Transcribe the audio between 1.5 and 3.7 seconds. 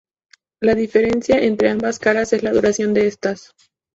ambas caras es la duración de estas.